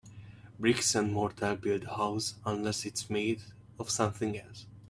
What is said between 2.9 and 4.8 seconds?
made of something else.